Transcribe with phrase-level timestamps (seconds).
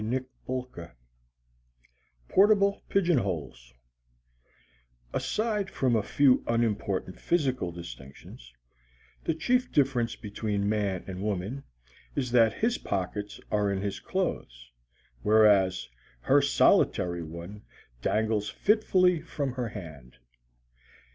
[2.29, 3.75] PORTABLE PIGEONHOLES
[5.13, 8.51] Aside from a few unimportant physical distinctions,
[9.25, 11.63] the chief difference between man and woman
[12.15, 14.71] is that his pockets are in his clothes,
[15.21, 15.87] whereas
[16.21, 17.61] her solitary one
[18.01, 20.17] dangles fitfully from her hand.